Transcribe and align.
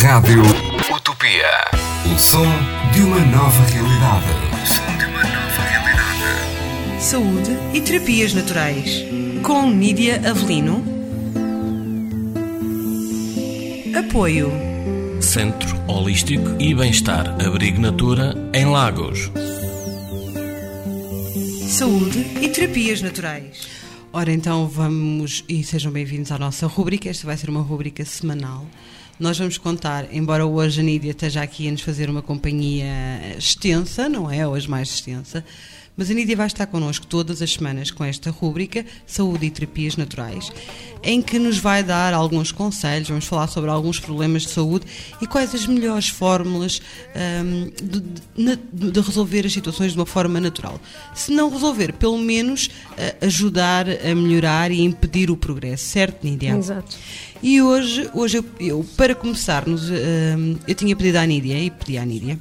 Rádio 0.00 0.42
Utopia. 0.94 1.50
O 2.14 2.16
som 2.16 2.46
de 2.92 3.00
uma 3.00 3.18
nova 3.18 3.64
realidade. 3.64 4.26
O 4.62 4.66
som 4.66 4.96
de 4.96 5.04
uma 5.06 5.24
nova 5.24 5.62
realidade. 5.62 7.02
Saúde 7.02 7.50
e 7.74 7.80
terapias 7.80 8.32
naturais. 8.32 9.04
Com 9.42 9.68
Nídia 9.72 10.22
Avelino. 10.24 10.84
Apoio. 13.98 14.52
Centro 15.20 15.76
Holístico 15.88 16.46
e 16.60 16.72
Bem-Estar 16.76 17.30
Abrigo 17.44 17.80
Natura 17.80 18.36
em 18.54 18.66
Lagos. 18.66 19.32
Saúde 21.68 22.20
e 22.40 22.48
terapias 22.50 23.02
naturais. 23.02 23.66
Ora, 24.12 24.32
então 24.32 24.68
vamos 24.68 25.44
e 25.48 25.64
sejam 25.64 25.90
bem-vindos 25.90 26.30
à 26.30 26.38
nossa 26.38 26.68
rubrica. 26.68 27.10
Esta 27.10 27.26
vai 27.26 27.36
ser 27.36 27.50
uma 27.50 27.62
rubrica 27.62 28.04
semanal. 28.04 28.64
Nós 29.18 29.36
vamos 29.36 29.58
contar, 29.58 30.14
embora 30.14 30.46
hoje 30.46 30.80
a 30.80 30.82
Nídia 30.84 31.10
esteja 31.10 31.42
aqui 31.42 31.66
a 31.66 31.72
nos 31.72 31.80
fazer 31.80 32.08
uma 32.08 32.22
companhia 32.22 32.86
extensa, 33.36 34.08
não 34.08 34.30
é? 34.30 34.46
Hoje 34.46 34.70
mais 34.70 34.88
extensa, 34.88 35.44
mas 35.96 36.08
a 36.08 36.14
Nídia 36.14 36.36
vai 36.36 36.46
estar 36.46 36.64
connosco 36.66 37.04
todas 37.04 37.42
as 37.42 37.54
semanas 37.54 37.90
com 37.90 38.04
esta 38.04 38.30
rúbrica 38.30 38.86
Saúde 39.04 39.46
e 39.46 39.50
Terapias 39.50 39.96
Naturais, 39.96 40.52
em 41.02 41.20
que 41.20 41.40
nos 41.40 41.58
vai 41.58 41.82
dar 41.82 42.14
alguns 42.14 42.52
conselhos, 42.52 43.08
vamos 43.08 43.24
falar 43.24 43.48
sobre 43.48 43.68
alguns 43.68 43.98
problemas 43.98 44.42
de 44.42 44.50
saúde 44.50 44.86
e 45.20 45.26
quais 45.26 45.52
as 45.52 45.66
melhores 45.66 46.08
fórmulas 46.08 46.80
um, 47.44 47.72
de, 47.84 48.00
de, 48.36 48.90
de, 48.92 49.00
resolver 49.00 49.44
as 49.44 49.52
situações 49.52 49.90
de 49.90 49.98
uma 49.98 50.06
forma 50.06 50.40
natural. 50.40 50.80
Se 51.12 51.32
não 51.32 51.50
resolver, 51.50 51.92
pelo 51.94 52.18
menos 52.18 52.66
uh, 52.66 53.26
ajudar 53.26 53.86
a 53.88 54.14
melhorar 54.14 54.70
e 54.70 54.80
impedir 54.80 55.32
o 55.32 55.36
progresso, 55.36 55.84
certo, 55.84 56.24
Nídia? 56.24 56.56
Exato. 56.56 56.96
E 57.42 57.62
hoje, 57.62 58.10
hoje 58.14 58.38
eu, 58.38 58.44
eu 58.58 58.86
para 58.96 59.14
começarmos, 59.14 59.88
uh, 59.88 59.94
eu 60.66 60.74
tinha 60.74 60.94
pedido 60.96 61.16
à 61.16 61.26
Nídia 61.26 61.58
e 61.58 61.70
pedi 61.70 61.98
à 61.98 62.04
Nídia 62.04 62.38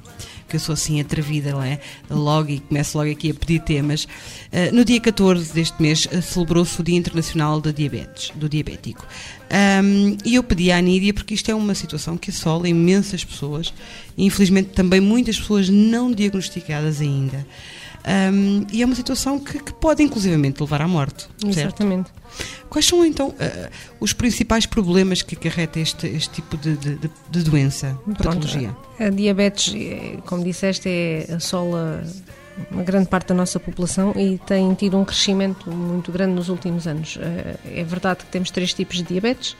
que 0.47 0.55
eu 0.55 0.59
sou 0.59 0.73
assim 0.73 0.99
atrevida, 1.01 1.51
não 1.51 1.61
é? 1.61 1.79
Logo 2.09 2.49
e 2.49 2.59
começo 2.59 2.97
logo 2.97 3.11
aqui 3.11 3.31
a 3.31 3.33
pedir 3.33 3.59
temas. 3.59 4.05
Uh, 4.05 4.73
no 4.73 4.85
dia 4.85 4.99
14 4.99 5.53
deste 5.53 5.81
mês 5.81 6.05
uh, 6.05 6.21
celebrou-se 6.21 6.79
o 6.79 6.83
Dia 6.83 6.95
Internacional 6.95 7.59
da 7.59 7.71
Diabetes, 7.71 8.31
do 8.35 8.47
Diabético. 8.47 9.05
Um, 9.83 10.17
e 10.25 10.35
eu 10.35 10.43
pedi 10.43 10.71
à 10.71 10.79
Nídia, 10.79 11.13
porque 11.13 11.33
isto 11.33 11.51
é 11.51 11.55
uma 11.55 11.75
situação 11.75 12.17
que 12.17 12.29
assola 12.29 12.67
imensas 12.67 13.23
pessoas, 13.23 13.73
e 14.17 14.25
infelizmente 14.25 14.69
também 14.69 15.01
muitas 15.01 15.37
pessoas 15.37 15.69
não 15.69 16.11
diagnosticadas 16.11 17.01
ainda. 17.01 17.45
Um, 18.07 18.65
e 18.71 18.81
é 18.81 18.85
uma 18.85 18.95
situação 18.95 19.37
que, 19.37 19.59
que, 19.59 19.73
pode 19.73 20.01
inclusivamente 20.01 20.61
levar 20.61 20.81
à 20.81 20.87
morte. 20.87 21.27
Exatamente. 21.45 22.09
Quais 22.69 22.85
são 22.85 23.03
então 23.05 23.29
uh, 23.29 23.69
os 23.99 24.13
principais 24.13 24.65
problemas 24.65 25.21
que 25.21 25.35
acarreta 25.35 25.79
este, 25.79 26.07
este 26.07 26.35
tipo 26.35 26.57
de, 26.57 26.75
de, 26.75 26.99
de 27.29 27.43
doença, 27.43 27.97
Pronto, 28.03 28.23
patologia? 28.23 28.75
A 28.99 29.09
diabetes, 29.09 29.73
eh, 29.75 30.17
como 30.25 30.43
disseste, 30.43 30.89
é 30.89 31.33
assola 31.35 32.03
uma 32.71 32.83
grande 32.83 33.07
parte 33.07 33.27
da 33.27 33.35
nossa 33.35 33.59
população 33.59 34.13
e 34.15 34.39
tem 34.39 34.73
tido 34.73 34.97
um 34.97 35.05
crescimento 35.05 35.69
muito 35.69 36.11
grande 36.11 36.33
nos 36.33 36.49
últimos 36.49 36.87
anos. 36.87 37.17
Eh, 37.19 37.81
é 37.81 37.83
verdade 37.83 38.25
que 38.25 38.31
temos 38.31 38.51
três 38.51 38.73
tipos 38.73 38.97
de 38.97 39.03
diabetes. 39.03 39.55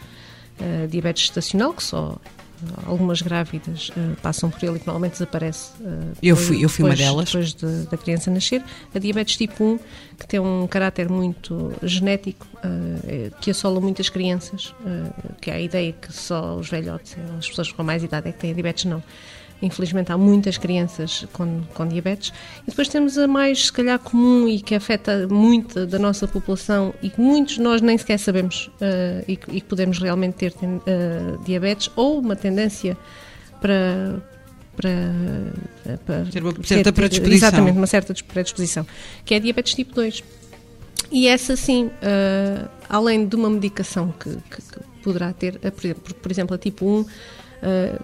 diabetes 0.90 1.24
estacional, 1.26 1.74
que 1.74 1.84
só 1.84 2.18
algumas 2.86 3.22
grávidas 3.22 3.90
uh, 3.90 4.16
passam 4.22 4.50
por 4.50 4.64
ele 4.64 4.78
e 4.78 4.82
normalmente 4.86 5.14
desaparece. 5.14 5.72
Uh, 5.80 6.14
eu 6.22 6.36
fui, 6.36 6.64
eu 6.64 6.70
fui 6.70 6.84
depois, 6.84 7.00
uma 7.00 7.06
delas. 7.06 7.26
Depois 7.26 7.54
de, 7.54 7.90
da 7.90 7.98
criança 7.98 8.32
nascer. 8.32 8.64
A 8.94 9.00
diabetes 9.00 9.38
tipo 9.38 9.64
1, 9.64 9.80
que 10.18 10.28
tem 10.28 10.40
um 10.40 10.68
caráter 10.68 11.10
muito 11.10 11.74
genético, 11.84 12.48
uh, 12.58 13.36
que 13.42 13.52
assola 13.52 13.80
muitas 13.80 14.10
crianças, 14.10 14.74
que 15.42 15.52
há 15.52 15.56
a 15.56 15.62
ideia 15.62 15.94
que 15.94 16.12
só 16.12 16.56
os 16.56 16.70
velhotes, 16.70 17.16
as 17.38 17.48
pessoas 17.48 17.72
com 17.72 17.84
mais 17.84 18.04
idade 18.04 18.30
é 18.30 18.32
que 18.32 18.40
têm 18.40 18.54
diabetes, 18.54 18.86
não. 18.86 19.04
Infelizmente 19.62 20.12
há 20.12 20.18
muitas 20.18 20.58
crianças 20.58 21.26
com, 21.34 21.62
com 21.74 21.88
diabetes. 21.88 22.32
E 22.64 22.70
depois 22.70 22.88
temos 22.88 23.18
a 23.18 23.28
mais, 23.28 23.66
se 23.66 23.74
calhar, 23.74 23.98
comum 23.98 24.48
e 24.48 24.62
que 24.62 24.76
afeta 24.76 25.28
muito 25.28 25.86
da 25.86 25.98
nossa 25.98 26.28
população 26.28 26.94
e 27.02 27.10
que 27.10 27.20
muitos 27.20 27.56
de 27.56 27.62
nós 27.62 27.82
nem 27.82 27.98
sequer 27.98 28.20
sabemos 28.20 28.68
uh, 28.68 29.24
e, 29.28 29.36
que 29.36 29.64
podemos 29.64 29.98
realmente 29.98 30.36
ter 30.36 30.54
uh, 30.54 31.44
diabetes 31.44 31.90
ou 31.96 32.20
uma 32.20 32.36
tendência 32.36 32.96
para, 33.60 34.22
para, 34.76 35.98
para 36.06 36.26
ter 36.26 36.44
uma 36.44 36.54
certa 36.64 36.94
predisposição. 36.94 37.48
Exatamente, 37.50 37.78
uma 37.78 37.88
certa 37.88 38.14
predisposição, 38.14 38.86
que 39.26 39.34
é 39.34 39.40
diabetes 39.40 39.74
tipo 39.74 39.96
2. 39.96 40.24
E 41.12 41.28
essa 41.28 41.56
sim, 41.56 41.86
uh, 41.86 42.70
além 42.88 43.26
de 43.26 43.36
uma 43.36 43.50
medicação 43.50 44.14
que, 44.20 44.30
que, 44.30 44.62
que 44.62 45.04
poderá 45.04 45.34
ter, 45.34 45.58
por, 45.60 46.14
por, 46.14 46.32
exemplo, 46.32 46.56
a 46.56 46.58
tipo 46.60 46.86
1, 46.86 47.02
uh, 47.02 47.08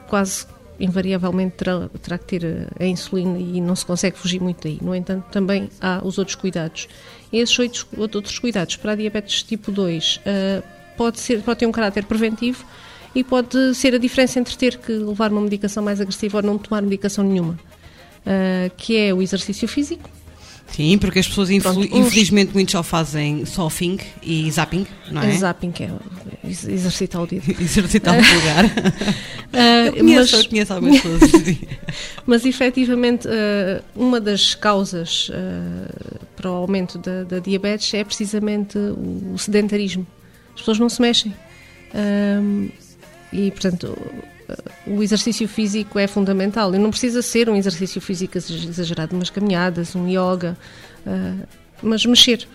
quase 0.08 0.48
invariavelmente 0.80 1.56
terá, 1.58 1.90
terá, 2.02 2.18
que 2.18 2.26
ter 2.26 2.68
a 2.80 2.86
insulina 2.86 3.38
e 3.38 3.62
não 3.62 3.76
se 3.76 3.86
consegue 3.86 4.18
fugir 4.18 4.42
muito 4.42 4.64
daí. 4.64 4.80
No 4.82 4.96
entanto, 4.96 5.26
também 5.32 5.70
há 5.80 6.02
os 6.04 6.18
outros 6.18 6.36
cuidados. 6.36 6.88
Esses 7.32 7.58
outros 7.98 8.40
cuidados 8.40 8.76
para 8.76 8.92
a 8.92 8.96
diabetes 8.96 9.44
tipo 9.44 9.72
2 9.72 10.18
uh, 10.18 10.22
eh, 10.26 10.64
pode, 10.96 11.20
ser, 11.20 11.42
pode 11.42 11.60
ter 11.60 11.66
um 11.66 11.72
caráter 11.72 12.06
preventivo 12.06 12.64
e 13.16 13.24
pode 13.24 13.74
ser 13.76 13.96
a 13.96 13.98
diferença 13.98 14.40
entre 14.40 14.56
ter 14.56 14.78
que 14.78 14.92
levar 14.92 15.32
uma 15.32 15.42
medicação 15.42 15.84
mais 15.84 16.00
agressiva 16.00 16.38
ou 16.38 16.44
não 16.44 16.58
tomar 16.58 16.82
medicação 16.82 17.24
nenhuma, 17.24 17.54
uh, 17.54 18.72
que 18.78 18.98
é 18.98 19.14
o 19.14 19.22
exercício 19.22 19.68
físico, 19.68 20.10
Sim, 20.76 20.98
porque 20.98 21.20
as 21.20 21.28
pessoas 21.28 21.52
infelizmente 21.52 22.50
uns... 22.50 22.54
muitos 22.54 22.72
só 22.72 22.82
fazem 22.82 23.46
surfing 23.46 24.00
e 24.24 24.50
zapping, 24.50 24.88
não 25.12 25.22
é? 25.22 25.32
Zapping, 25.32 25.72
que 25.72 25.84
é 25.84 25.92
exercitar 26.44 27.22
o 27.22 27.28
dedo. 27.28 27.44
exercitar 27.62 28.16
o 28.18 28.24
polegar. 28.24 28.66
uh, 28.66 28.70
eu 29.96 30.04
conheço, 30.04 30.36
mas, 30.36 30.44
eu 30.44 30.50
conheço 30.50 30.74
algumas 30.74 31.00
pessoas. 31.00 31.32
mas 32.26 32.46
efetivamente 32.46 33.28
uh, 33.28 33.84
uma 33.96 34.20
das 34.20 34.56
causas 34.56 35.30
uh, 35.30 36.26
para 36.36 36.50
o 36.50 36.56
aumento 36.56 36.98
da, 36.98 37.24
da, 37.24 37.38
diabetes 37.38 37.94
é 37.94 38.04
precisamente 38.04 38.76
o 38.76 39.38
sedentarismo. 39.38 40.08
As 40.56 40.62
pessoas 40.62 40.80
não 40.80 40.90
se 40.90 41.00
mexem. 41.00 41.34
e 43.32 43.52
portanto 43.52 43.96
o 44.86 45.02
exercício 45.02 45.48
físico 45.48 45.98
é 45.98 46.08
fundamental. 46.08 46.74
E 46.74 46.78
não 46.78 46.90
precisa 46.90 47.22
ser 47.22 47.50
um 47.50 47.56
exercício 47.56 48.02
físico 48.02 48.38
exagerado, 48.38 49.16
umas 49.16 49.30
caminhadas, 49.30 49.96
um 49.96 50.08
yoga, 50.08 50.58
uh, 51.06 51.48
mas 51.82 52.06
mexer. 52.06 52.48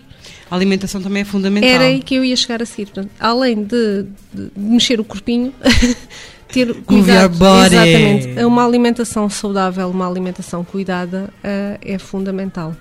A 0.50 0.54
alimentação 0.54 1.00
também 1.00 1.22
é 1.22 1.24
fundamental. 1.24 1.70
Era 1.70 1.84
aí 1.84 2.02
que 2.02 2.14
eu 2.14 2.24
ia 2.24 2.36
chegar 2.36 2.62
a 2.62 2.66
seguir. 2.66 2.86
Portanto, 2.86 3.10
além 3.18 3.62
de, 3.62 4.04
de, 4.32 4.50
mexer 4.56 5.00
o 5.00 5.04
corpinho, 5.04 5.52
ter 6.52 6.74
cuidado. 6.82 7.34
Exatamente. 7.66 8.44
Uma 8.44 8.66
alimentação 8.66 9.28
saudável, 9.28 9.88
uma 9.90 10.08
alimentação 10.08 10.64
cuidada 10.64 11.30
uh, 11.38 11.78
é 11.80 11.98
fundamental 11.98 12.74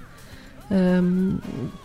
um, 0.70 1.38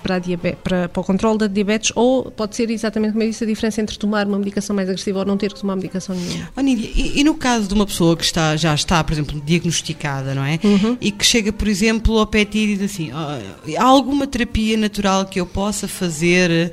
para, 0.02 0.18
diabetes, 0.18 0.58
para, 0.62 0.88
para, 0.88 1.00
o 1.00 1.04
controle 1.04 1.38
da 1.38 1.46
diabetes 1.46 1.92
ou 1.94 2.30
pode 2.30 2.56
ser 2.56 2.70
exatamente 2.70 3.12
como 3.12 3.22
eu 3.22 3.28
disse 3.28 3.44
a 3.44 3.46
diferença 3.46 3.80
entre 3.80 3.96
tomar 3.96 4.26
uma 4.26 4.38
medicação 4.38 4.74
mais 4.74 4.88
agressiva 4.88 5.20
ou 5.20 5.24
não 5.24 5.36
ter 5.36 5.52
que 5.52 5.60
tomar 5.60 5.76
medicação 5.76 6.16
nenhuma. 6.16 6.50
Oh, 6.56 6.60
Nídia, 6.60 6.90
e, 6.94 7.20
e, 7.20 7.24
no 7.24 7.34
caso 7.34 7.68
de 7.68 7.74
uma 7.74 7.86
pessoa 7.86 8.16
que 8.16 8.24
está, 8.24 8.56
já 8.56 8.74
está, 8.74 9.02
por 9.04 9.12
exemplo, 9.12 9.40
diagnosticada, 9.40 10.34
não 10.34 10.44
é? 10.44 10.58
Uhum. 10.62 10.96
E 11.00 11.12
que 11.12 11.24
chega, 11.24 11.52
por 11.52 11.68
exemplo, 11.68 12.18
ao 12.18 12.26
pé 12.26 12.42
e 12.42 12.76
diz 12.76 12.82
assim, 12.82 13.10
oh, 13.12 13.78
há 13.78 13.84
alguma 13.84 14.26
terapia 14.26 14.76
natural 14.76 15.24
que 15.26 15.40
eu 15.40 15.46
possa 15.46 15.86
fazer 15.86 16.72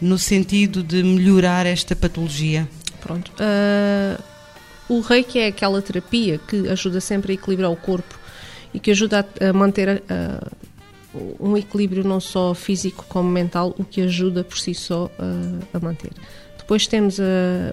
no 0.00 0.18
sentido 0.18 0.82
de 0.82 1.02
melhorar 1.02 1.64
esta 1.64 1.96
patologia? 1.96 2.68
Pronto. 3.00 3.32
Uh, 3.32 4.22
o 4.88 5.00
reiki 5.00 5.38
é 5.38 5.46
aquela 5.48 5.80
terapia 5.80 6.38
que 6.38 6.68
ajuda 6.68 7.00
sempre 7.00 7.32
a 7.32 7.34
equilibrar 7.34 7.70
o 7.70 7.76
corpo 7.76 8.18
e 8.74 8.78
que 8.78 8.90
ajuda 8.90 9.26
a, 9.40 9.48
a 9.48 9.52
manter 9.52 10.02
a, 10.08 10.48
um 11.38 11.56
equilíbrio 11.56 12.04
não 12.04 12.20
só 12.20 12.54
físico 12.54 13.04
como 13.08 13.30
mental, 13.30 13.74
o 13.78 13.84
que 13.84 14.00
ajuda 14.02 14.44
por 14.44 14.58
si 14.58 14.74
só 14.74 15.06
uh, 15.06 15.66
a 15.72 15.80
manter. 15.80 16.10
Depois 16.58 16.86
temos 16.86 17.18
uh, 17.18 17.22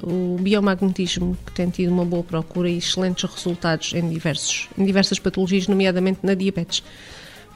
o 0.04 0.38
biomagnetismo, 0.40 1.36
que 1.46 1.52
tem 1.52 1.68
tido 1.70 1.92
uma 1.92 2.06
boa 2.06 2.24
procura 2.24 2.70
e 2.70 2.78
excelentes 2.78 3.28
resultados 3.28 3.94
em, 3.94 4.08
diversos, 4.08 4.70
em 4.78 4.86
diversas 4.86 5.18
patologias, 5.18 5.68
nomeadamente 5.68 6.20
na 6.22 6.36
diabetes. 6.36 6.84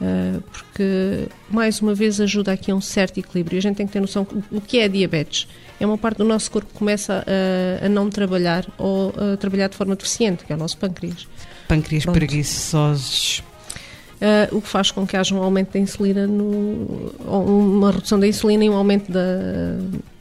Uh, 0.01 0.41
porque, 0.51 1.27
mais 1.49 1.79
uma 1.79 1.93
vez, 1.93 2.19
ajuda 2.19 2.53
aqui 2.53 2.71
a 2.71 2.75
um 2.75 2.81
certo 2.81 3.19
equilíbrio. 3.19 3.59
A 3.59 3.61
gente 3.61 3.75
tem 3.75 3.85
que 3.85 3.93
ter 3.93 3.99
noção 3.99 4.25
que 4.25 4.35
o 4.51 4.59
que 4.59 4.79
é 4.79 4.87
diabetes. 4.87 5.47
É 5.79 5.85
uma 5.85 5.97
parte 5.97 6.17
do 6.17 6.23
nosso 6.23 6.49
corpo 6.49 6.71
que 6.71 6.79
começa 6.79 7.23
a, 7.23 7.85
a 7.85 7.89
não 7.89 8.09
trabalhar 8.09 8.65
ou 8.77 9.13
a 9.15 9.37
trabalhar 9.37 9.67
de 9.67 9.75
forma 9.75 9.95
deficiente, 9.95 10.43
que 10.43 10.51
é 10.51 10.55
o 10.55 10.59
nosso 10.59 10.77
pâncreas. 10.77 11.27
Pâncreas 11.67 12.03
Pronto. 12.03 12.15
preguiçosos 12.15 13.43
o 14.51 14.61
que 14.61 14.67
faz 14.67 14.91
com 14.91 15.05
que 15.05 15.15
haja 15.15 15.35
um 15.35 15.43
aumento 15.43 15.73
da 15.73 15.79
insulina, 15.79 16.25
no, 16.25 17.13
uma 17.25 17.91
redução 17.91 18.19
da 18.19 18.27
insulina 18.27 18.65
e 18.65 18.69
um 18.69 18.75
aumento 18.75 19.11
da, 19.11 19.21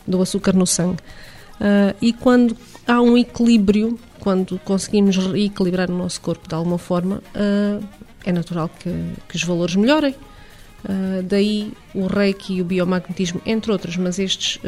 do 0.07 0.21
açúcar 0.21 0.53
no 0.53 0.67
sangue. 0.67 0.99
Uh, 1.61 1.97
e 2.03 2.13
quando 2.13 2.57
há 2.87 3.01
um 3.01 3.17
equilíbrio, 3.17 3.99
quando 4.21 4.59
conseguimos 4.65 5.17
reequilibrar 5.17 5.91
o 5.91 5.97
nosso 5.97 6.21
corpo 6.21 6.47
de 6.49 6.55
alguma 6.55 6.79
forma, 6.79 7.23
uh, 7.35 7.83
é 8.25 8.33
natural 8.33 8.69
que, 8.79 8.91
que, 9.29 9.37
os 9.37 9.45
valores 9.45 9.77
melhorem. 9.77 10.15
daí 11.25 11.73
o 11.95 12.07
reiki 12.07 12.55
e 12.55 12.61
o 12.61 12.65
biomagnetismo, 12.65 13.41
entre 13.47 13.73
outros, 13.73 13.97
mas 13.97 14.19
estes 14.19 14.61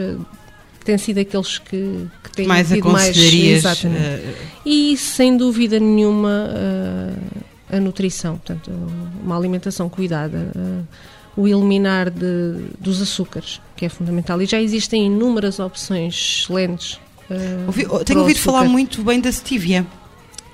tem 0.88 0.96
sido 0.96 1.18
aqueles 1.18 1.58
que, 1.58 2.06
que 2.24 2.30
têm 2.32 2.46
Mais 2.46 2.68
tido 2.68 2.88
mais 2.88 3.14
exatamente. 3.14 4.02
eh, 4.02 4.34
E 4.64 4.96
sem 4.96 5.36
dúvida 5.36 5.78
nenhuma 5.78 6.48
eh, 6.50 7.37
a 7.70 7.78
nutrição, 7.80 8.36
portanto, 8.36 8.70
uma 9.22 9.36
alimentação 9.36 9.88
cuidada, 9.88 10.50
eh, 10.56 10.82
o 11.36 11.46
eliminar 11.46 12.10
de, 12.10 12.64
dos 12.80 13.00
açúcares, 13.00 13.60
que 13.76 13.84
é 13.84 13.88
fundamental. 13.88 14.40
E 14.42 14.46
já 14.46 14.60
existem 14.60 15.06
inúmeras 15.06 15.58
opções 15.60 16.14
excelentes. 16.42 16.98
eh, 17.30 17.64
ouvi- 17.66 17.86
para 17.86 18.04
tenho 18.04 18.20
ouvido 18.20 18.38
falar 18.40 18.64
muito 18.64 19.02
bem 19.02 19.20
da 19.20 19.30
stevia. 19.30 19.86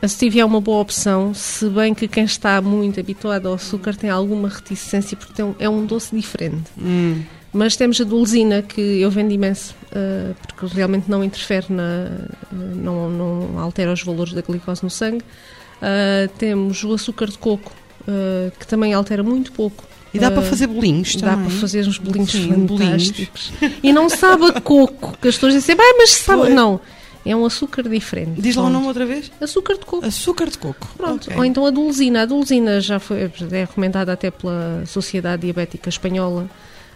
A 0.03 0.09
stevia 0.09 0.43
é 0.43 0.45
uma 0.45 0.61
boa 0.61 0.81
opção, 0.83 1.33
se 1.33 1.67
bem 1.71 1.95
que 1.95 2.07
quem 2.07 2.25
está 2.25 2.61
muito 2.61 3.01
habituado 3.01 3.47
ao 3.49 3.55
açúcar 3.55 3.95
tem 3.97 4.11
alguma 4.11 4.49
reticência, 4.49 5.17
porque 5.17 5.41
é 5.59 5.69
um 5.69 5.87
doce 5.87 6.15
diferente. 6.15 6.65
Hum. 6.79 7.23
Mas 7.51 7.77
temos 7.77 7.99
a 8.01 8.05
dulzina, 8.05 8.61
que 8.61 8.81
eu 8.81 9.09
vendo 9.11 9.33
imenso, 9.33 9.75
eh, 9.93 10.33
porque 10.47 10.67
realmente 10.75 11.09
não 11.09 11.23
interfere, 11.25 11.67
na, 11.73 12.11
não, 12.53 13.09
não 13.09 13.59
altera 13.61 13.93
os 13.93 14.03
valores 14.03 14.33
da 14.35 14.43
glicose 14.43 14.83
no 14.83 14.91
sangue. 14.91 15.23
Eh, 15.83 16.29
temos 16.39 16.83
o 16.85 16.95
açúcar 16.95 17.27
de 17.27 17.39
coco, 17.39 17.73
eh, 18.09 18.51
que 18.59 18.67
também 18.67 18.95
altera 18.95 19.23
muito 19.23 19.53
pouco. 19.53 19.85
E 20.13 20.19
dá 20.19 20.29
Eh, 20.29 20.31
para 20.31 20.43
fazer 20.43 20.67
bolinhos 20.69 21.17
Dá 21.17 21.31
também. 21.33 21.47
para 21.51 21.59
fazer 21.61 21.87
uns 21.87 21.99
bolinhos 21.99 22.31
Sim, 22.31 22.49
bolinhos. 22.67 23.09
fantásticos. 23.09 23.53
E 23.83 23.93
não 23.93 24.09
sabe 24.09 24.47
a 24.47 24.61
coco, 24.61 25.17
que 25.21 25.29
as 25.29 25.35
pessoas 25.35 25.55
dizem, 25.55 25.75
ah, 25.79 25.95
mas 25.99 26.11
sabe. 26.11 26.43
Pois. 26.43 26.55
Não, 26.55 26.81
é 27.27 27.35
um 27.35 27.45
açúcar 27.45 27.83
diferente. 27.89 28.41
Diz 28.41 28.55
lá 28.57 28.65
o 28.65 28.71
nome 28.71 28.87
outra 28.87 29.05
vez? 29.05 29.31
Açúcar 29.41 29.75
de 29.75 29.85
coco. 29.85 30.07
Açúcar 30.07 30.49
de 30.51 30.59
coco. 30.59 30.87
Pronto. 30.97 31.25
Ok. 31.27 31.37
Ou 31.37 31.45
então 31.45 31.67
a 31.67 31.71
dulzina. 31.71 32.23
A 32.23 32.27
dulzina 32.27 32.81
já 32.81 32.99
foi 33.01 33.23
é 33.51 33.61
recomendada 33.63 34.13
até 34.13 34.31
pela 34.31 34.85
Sociedade 34.87 35.43
Diabética 35.43 35.89
Espanhola. 35.89 36.49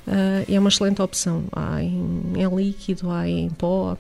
ah, 0.07 0.43
é 0.49 0.59
uma 0.59 0.69
excelente 0.69 1.03
opção. 1.03 1.45
Há 1.53 1.83
em, 1.83 2.23
em 2.37 2.57
líquido, 2.57 3.11
há 3.11 3.29
em 3.29 3.51
pó, 3.51 3.97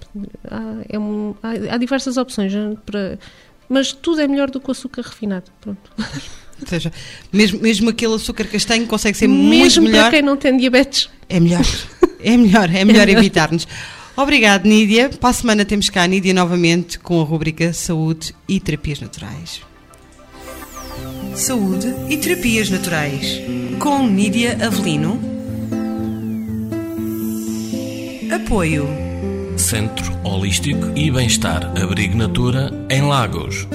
há, 0.51 0.63
é 0.89 0.99
um- 0.99 1.35
há- 1.43 1.75
há 1.75 1.77
diversas 1.77 2.17
opções 2.17 2.55
ah, 2.55 2.75
para. 2.87 3.19
Mas 3.69 3.93
tudo 3.93 4.21
é 4.21 4.27
melhor 4.29 4.51
do 4.51 4.61
que 4.61 4.69
o 4.69 4.73
açúcar 4.73 5.03
refinado. 5.03 5.51
Pronto. 5.61 5.91
Ou 5.99 6.67
seja, 6.67 6.93
mesmo, 7.33 7.61
mesmo 7.61 7.91
aquele 7.91 8.15
açúcar 8.15 8.45
castanho 8.45 8.87
consegue 8.87 9.17
ser 9.17 9.29
muito 9.29 9.49
Mesmo 9.49 9.85
melhor. 9.85 10.03
para 10.03 10.11
quem 10.11 10.23
não 10.23 10.37
tem 10.37 10.57
diabetes. 10.57 11.09
É 11.29 11.39
melhor. 11.39 11.65
É 12.21 12.37
melhor, 12.37 12.69
é 12.75 12.85
melhor 12.85 13.09
evitar-nos. 13.09 13.69
Obrigado, 14.17 14.65
Nídia. 14.67 15.09
Para 15.09 15.31
a 15.31 15.33
semana 15.33 15.65
temos 15.65 15.89
cá 15.89 16.03
a 16.03 16.07
Nídia 16.09 16.35
novamente 16.35 16.99
com 16.99 17.21
a 17.21 17.25
rubrica 17.25 17.73
Saúde 17.73 18.35
e 18.49 18.59
Terapias 18.59 18.99
Naturais. 19.01 19.61
Saúde 21.37 21.95
e 22.11 22.17
terapias 22.17 22.69
naturais. 22.69 23.41
Com 23.79 24.09
Nídia 24.09 24.59
Avelino. 24.61 25.21
Apoio. 28.35 29.08
Centro 29.69 30.19
Holístico 30.25 30.93
e 30.97 31.11
Bem-Estar 31.11 31.63
Abrigo 31.79 32.17
Natura 32.17 32.73
em 32.89 33.03
Lagos. 33.03 33.69